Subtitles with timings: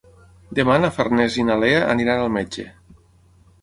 [0.59, 2.71] Demà na Farners i na Lea aniran al metge.